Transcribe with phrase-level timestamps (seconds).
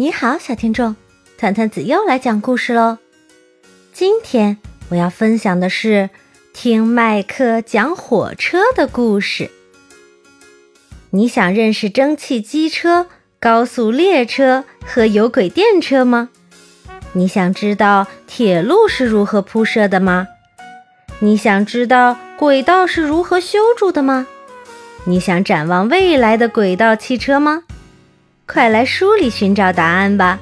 [0.00, 0.96] 你好，小听众，
[1.36, 2.96] 团团子又来讲故事喽。
[3.92, 4.56] 今天
[4.88, 6.08] 我要分享的是
[6.54, 9.50] 听麦克讲火车的故事。
[11.10, 13.08] 你想认识蒸汽机车、
[13.38, 16.30] 高速列车和有轨电车吗？
[17.12, 20.26] 你想知道铁路是如何铺设的吗？
[21.18, 24.26] 你想知道轨道是如何修筑的吗？
[25.04, 27.64] 你想展望未来的轨道汽车吗？
[28.52, 30.40] 快来书里寻找答案吧！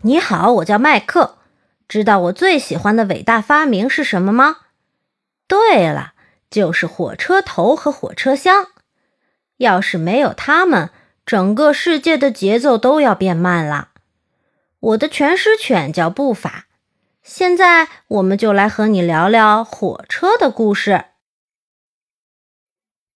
[0.00, 1.36] 你好，我叫麦克。
[1.86, 4.56] 知道我最喜欢的伟大发明是什么吗？
[5.46, 6.14] 对了，
[6.50, 8.66] 就是火车头和火车厢。
[9.58, 10.90] 要是没有它们，
[11.24, 13.90] 整个世界的节奏都要变慢了。
[14.80, 16.64] 我的全狮犬叫步伐。
[17.22, 21.04] 现在，我们就来和你聊聊火车的故事。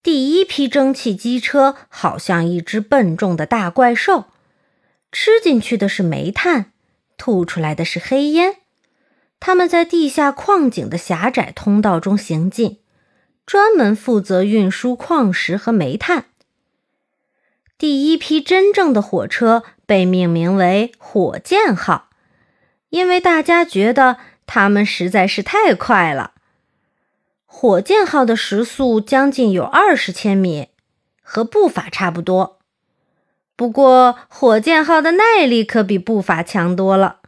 [0.03, 4.27] 第一批蒸汽机车好像一只笨重的大怪兽，
[5.13, 6.73] 吃进去的是煤炭，
[7.19, 8.57] 吐出来的是黑烟。
[9.39, 12.79] 他们在地下矿井的狭窄通道中行进，
[13.45, 16.27] 专门负责运输矿石和煤炭。
[17.77, 22.11] 第一批真正的火车被命名为“火箭号”，
[22.89, 26.33] 因为大家觉得它们实在是太快了。
[27.53, 30.69] 火箭号的时速将近有二十千米，
[31.21, 32.61] 和步伐差不多。
[33.57, 37.19] 不过，火箭号的耐力可比步伐强多了。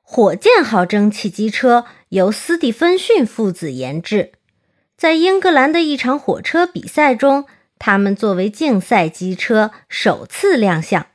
[0.00, 4.32] 火箭号蒸汽机车由斯蒂芬逊父子研制，
[4.96, 7.44] 在英格兰的一场火车比赛中，
[7.78, 11.06] 他们作为竞赛机车首次亮相。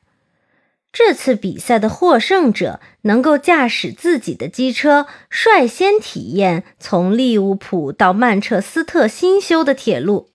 [0.98, 10.31] 这次比赛的获胜者能够驾驶自己的机车，率先体验从利物浦到曼彻斯特新修的铁路。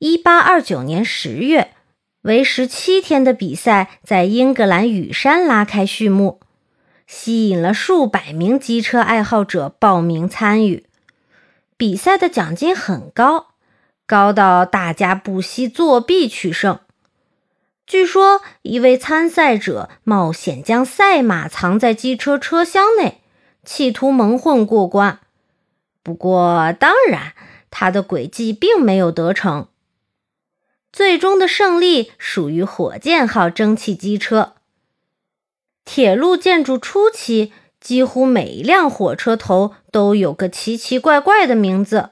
[0.00, 1.70] 一八二九年十月，
[2.22, 6.40] 为时七天的比赛在英格兰雨山拉开序幕，
[7.06, 10.84] 吸引了数百名机车爱好者报名参与。
[11.76, 13.54] 比赛的奖金很高，
[14.04, 16.80] 高到大家不惜作弊取胜。
[17.92, 23.20] 据说，一位参赛者冒险将赛马藏在机车车厢内，
[23.66, 25.20] 企图蒙混过关。
[26.02, 27.34] 不过，当然，
[27.70, 29.68] 他的诡计并没有得逞。
[30.90, 34.54] 最终的胜利属于火箭号蒸汽机车。
[35.84, 42.08] 铁路建筑初期，几乎每一辆火车头都有个奇奇怪怪的名字，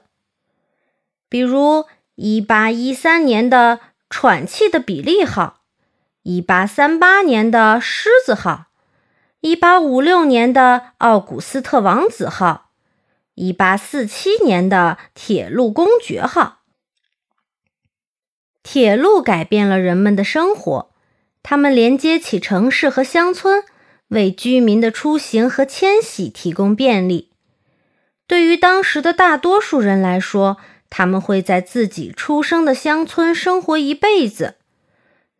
[1.27, 1.85] 比如
[2.17, 3.79] 1813年的
[4.11, 5.57] “喘气的比利号”。
[6.23, 8.65] 一八三八年的狮子号，
[9.39, 12.69] 一八五六年的奥古斯特王子号，
[13.33, 16.59] 一八四七年的铁路公爵号。
[18.61, 20.91] 铁路改变了人们的生活，
[21.41, 23.63] 它们连接起城市和乡村，
[24.09, 27.31] 为居民的出行和迁徙提供便利。
[28.27, 30.57] 对于当时的大多数人来说，
[30.91, 34.57] 他们会在自己出生的乡村生活一辈子。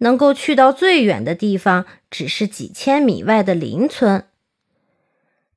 [0.02, 4.26] 能够去到最远的地方，只是几千米外的邻村。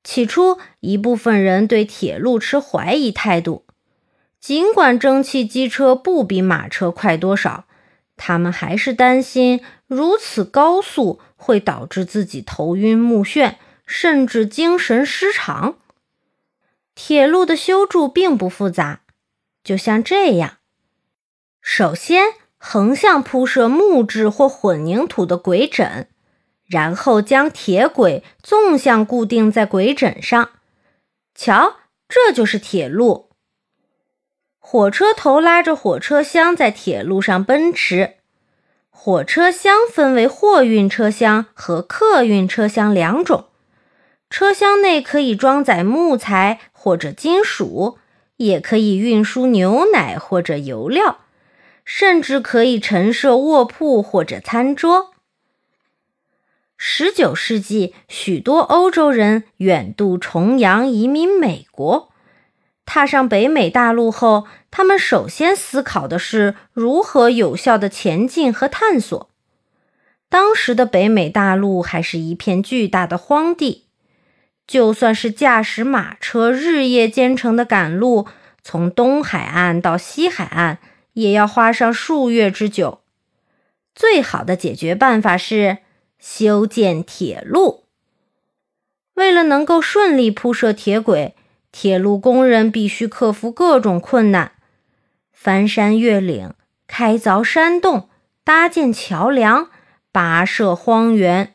[0.03, 3.65] 起初，一部分人对铁路持怀疑态度，
[4.39, 7.65] 尽管蒸汽机车不比马车快多少，
[8.15, 13.55] 他们还是担心如此高速会导致自己头晕目眩，
[13.87, 15.79] 甚至精神失常。
[16.93, 19.01] 铁路的修筑并不复杂，
[19.63, 20.57] 就像这样：
[21.63, 22.44] 首先。
[22.67, 26.07] 横向铺设木质或混凝土的轨枕，
[26.65, 30.49] 然后将铁轨纵向固定在轨枕上。
[31.35, 31.75] 瞧，
[32.09, 33.29] 这就是铁路。
[34.57, 38.15] 火车头拉着火车厢在铁路上奔驰。
[38.89, 43.45] 火车厢分为货运车厢和客运车厢两种。
[44.31, 47.99] 车厢内可以装载木材或者金属，
[48.37, 51.19] 也可以运输牛奶或者油料。
[51.85, 55.11] 甚至可以陈设卧铺或者餐桌。
[56.77, 62.11] 十九世纪，许多欧洲人远渡重洋移民美国，
[62.85, 69.29] 踏上北美大陆后，他们首先思考的是如何有效的前进和探索。
[70.27, 73.85] 当时的北美大陆还是一片巨大的荒地，
[74.67, 78.27] 就算是驾驶马车日夜兼程的赶路，
[78.61, 80.79] 从东海岸到西海岸。
[81.15, 83.01] 也要花上数月之久。
[83.93, 85.79] 最好的解决办法是
[86.19, 87.83] 修建铁路。
[89.15, 91.35] 为了能够顺利铺设铁轨，
[91.71, 94.51] 铁路工人必须克服各种困难：
[95.31, 96.53] 翻山越岭、
[96.85, 98.09] 开凿山洞、
[98.43, 99.69] 搭建桥梁、
[100.11, 101.53] 跋涉荒原。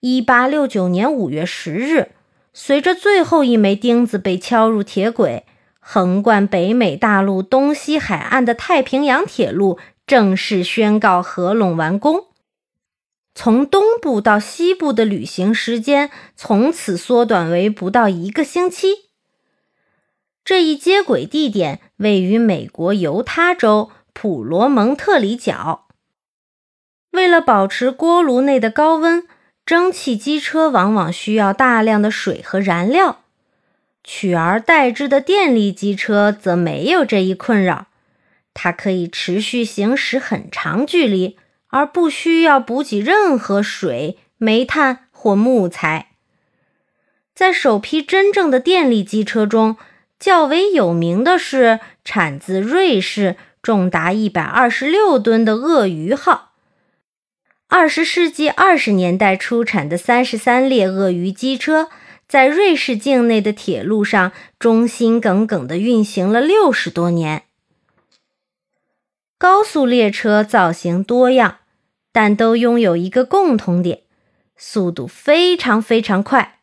[0.00, 2.10] 一八六九年五月十日，
[2.52, 5.46] 随着最后一枚钉子被敲入铁轨，
[5.88, 12.26] 横贯北美大陆东西海岸的太平洋铁路正式宣告合拢完工。
[13.36, 19.10] 从东部到西部的旅行时间从此缩短为不到一个星期。
[20.44, 25.86] 这一接轨地点位于美国犹他州普罗蒙特里角。
[27.12, 29.24] 为了保持锅炉内的高温，
[29.64, 33.22] 蒸汽机车往往需要大量的水和燃料。
[34.06, 37.88] 取而代之的电力机车则没有这一困扰，
[38.54, 41.36] 它可以持续行驶很长距离。
[41.68, 46.12] 而不需要补给任何水、煤炭或木材。
[47.34, 49.76] 在首批真正的电力机车中，
[50.18, 56.52] 较为有名的是产自瑞士、重达一百二十六吨的鳄鱼号。
[57.68, 61.90] 二十世纪二十年代出产的三十三列鳄鱼机车，
[62.28, 67.44] 在瑞士境内的铁路上忠心耿耿地运行了六十多年。
[69.38, 71.58] 高速列车造型多样，
[72.10, 74.00] 但都拥有一个共同点：
[74.56, 76.60] 速度非常非常快。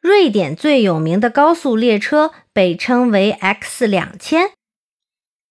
[0.00, 4.50] 瑞典最有名的高速列车被称为 X 两千，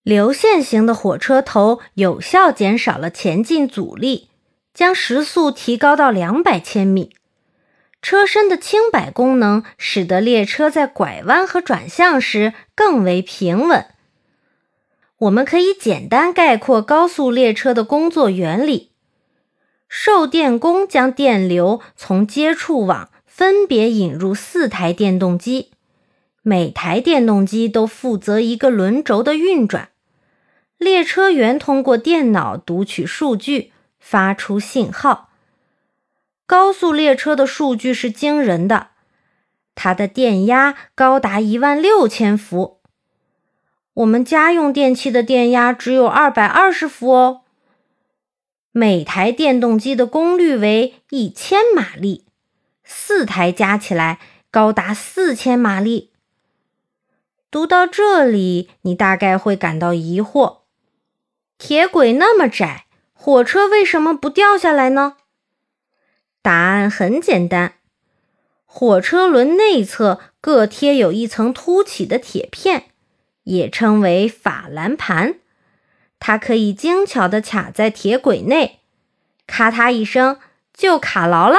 [0.04, 4.30] 流线型的火车头有效减少了前进阻力，
[4.74, 7.16] 将时速提高到两百千米。
[8.04, 13.88] 车身的轻摆功能使得列车在拐弯和转向时更为平稳。
[15.20, 18.92] 我们可以简单概括高速列车的工作原理：
[19.88, 25.72] 受电工将电流从接触网分别引入四台电动机，
[26.42, 29.90] 每台电动机都负责一个轮轴的运转。
[30.78, 35.30] 列车员通过电脑读取数据，发出信号。
[36.54, 38.90] 高速列车的数据是惊人的，
[39.74, 42.80] 它的电压高达一万六千伏。
[43.96, 47.42] 我们家用电器的电压只有二百二十伏哦。
[48.72, 52.28] 每台电动机的功率为一千马力，
[52.84, 54.20] 四台加起来
[54.52, 56.12] 高达四千马力。
[57.50, 60.58] 读到这里，你大概会感到疑惑：
[61.58, 65.18] 铁轨那么窄，火车为什么不掉下来呢？
[66.44, 67.74] 答案很简单，
[68.66, 72.92] 火车轮内侧各贴有一层凸起的铁片。
[73.44, 75.36] 也称为法兰盘，
[76.18, 78.80] 它可以精巧地卡在铁轨内，
[79.45, 80.40] 咔嗒一声
[80.74, 81.57] 就卡牢了。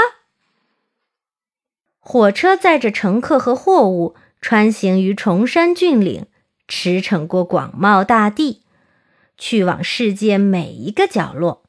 [1.99, 6.27] 火车载着乘客和货物穿行于崇山峻岭，
[6.67, 8.63] 驰骋过广袤大地，
[9.37, 11.63] 去往世界每一个角落。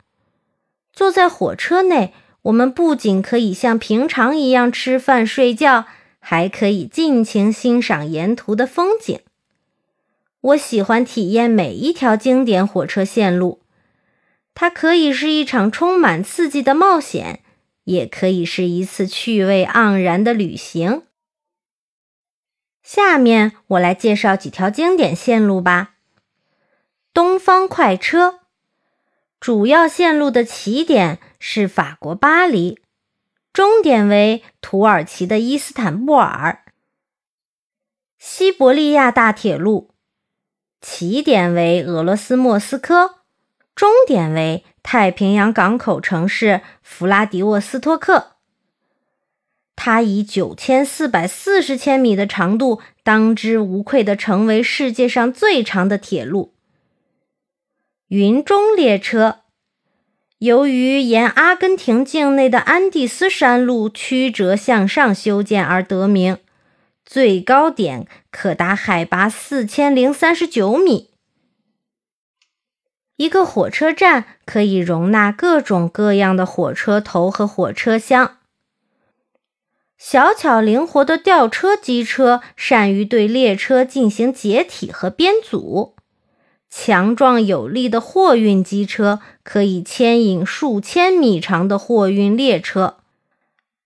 [0.93, 2.13] 坐在火车内，
[2.45, 5.85] 我们不仅可以像平常一样吃饭睡觉，
[6.19, 9.19] 还可以尽情欣赏沿途的风景。
[10.41, 13.61] 我喜欢体验每一条经典火车线路，
[14.53, 17.41] 它可以是一场充满刺激的冒险，
[17.85, 21.01] 也可以是一次趣味盎然的旅行。
[22.83, 25.95] 下面我来介绍几条经典线路吧。
[27.11, 28.41] 东方快车
[29.45, 32.79] 主要线路的起点是法国巴黎，
[33.53, 36.63] 终点为土耳其的伊斯坦布尔。
[38.17, 39.91] 西伯利亚大铁路。
[40.81, 43.17] 起点为俄罗斯莫斯科，
[43.75, 48.37] 终点为太平洋港口城市弗拉迪沃斯托克。
[49.75, 56.54] 它以九千四百四十千米的长度，当之无愧地成为世界上最长的铁路。
[58.09, 59.39] 云中列车
[60.37, 66.37] 由于沿阿根廷境内的安第斯山路曲折向上修建而得名。
[67.05, 71.11] 最高点可达海拔四千零三十九米。
[73.17, 78.37] 一个火车站可以容纳各种各样的火车头和火车厢。
[79.97, 85.94] 小巧灵活的吊车机车善于对列车进行解体和编组。
[86.69, 92.97] 强壮有力的货运机车可以牵引数千米长的货运列车。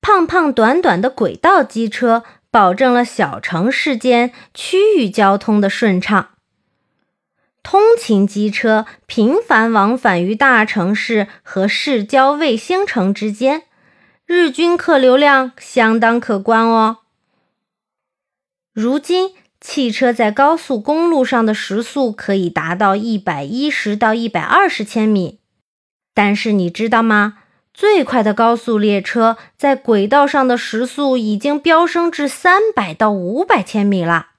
[0.01, 2.23] 胖胖短短的轨道机车。
[2.51, 6.29] 保证了小城市间区域交通的顺畅。
[7.61, 13.65] 通勤机车频繁往返于大城市和市郊卫星城之间，
[14.25, 16.97] 日均客流量相当可观哦。
[18.73, 25.39] 如今，汽车在高速公路上的时速可以达到一百一十到一百二十千米。
[26.13, 27.39] 但是你知道吗？
[27.73, 34.31] 最快的高速列车在轨道上的时速已经飙升至三百到五百千米了。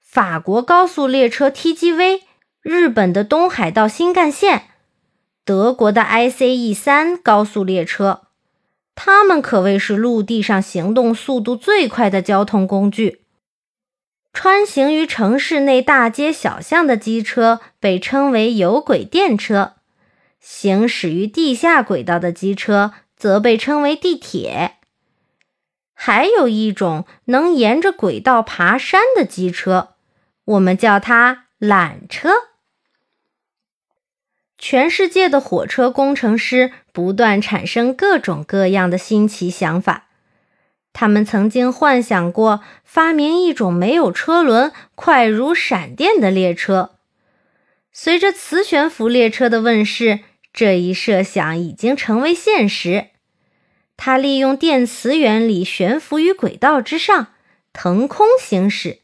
[0.00, 2.22] 法国高速列车 TGV，
[2.62, 4.64] 日本的东海道新干线，
[5.44, 8.22] 德国的 ICE 三高速列车，
[8.96, 13.20] 它们可谓是陆地上行动速度最快的交通工具。
[14.32, 19.74] 穿行于城市内大街小巷的机车被称为有轨电车，
[20.38, 24.76] 行驶于地下轨道的机车则被称为地铁。
[25.92, 29.94] 还有一种能沿着轨道爬山的机车，
[30.44, 32.30] 我们叫它缆车。
[34.56, 40.09] 全世界的火车工程师不断产生各种各样的新奇想法。
[40.92, 46.96] 他们曾经幻想过发明一种没有车轮、快如闪电的列车。
[47.92, 50.20] 随着磁悬浮列车的问世，
[50.52, 53.08] 这一设想已经成为现实。
[53.96, 57.28] 它利用电磁原理悬浮于轨道之上，
[57.72, 59.00] 腾空行驶，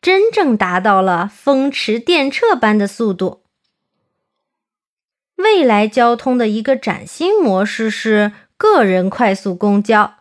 [0.00, 3.42] 真正达到了风驰电掣般的速度。
[5.36, 10.14] 未来交通的一个崭新模式是个人快速公交。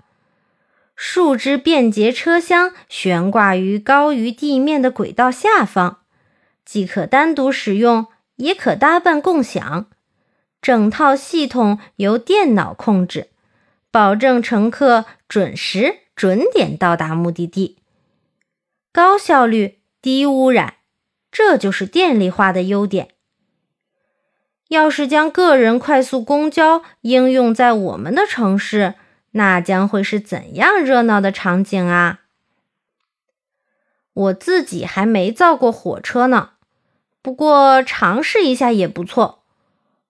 [1.03, 6.01] 数只便捷车厢悬挂于高于地面的轨道下方，
[6.63, 8.05] 既可单独使用，
[8.36, 9.88] 也可搭伴共享。
[10.62, 13.29] 整套系统由电脑控制，
[13.89, 17.79] 保证乘客准时准点到达目的地。
[18.93, 20.75] 高效率、低污染，
[21.31, 23.08] 这就是电力化的优点。
[24.67, 28.93] 要是将个人快速公交应用在我们的城市，
[29.31, 32.19] 那将会是怎样热闹的场景啊！
[34.13, 36.51] 我自己还没造过火车呢，
[37.21, 39.43] 不过尝试一下也不错。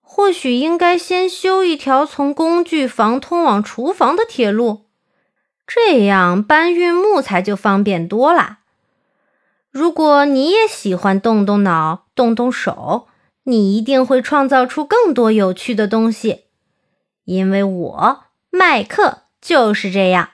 [0.00, 4.86] 或许应该先修一条从工具房通往厨房的铁路，
[5.66, 8.58] 这样搬运木材就方便多了。
[9.70, 13.06] 如果你也喜欢动动脑、动动手，
[13.44, 16.44] 你一定会创造出更多有趣的东西，
[17.24, 18.24] 因为我。
[18.54, 20.31] 麦克就是这样。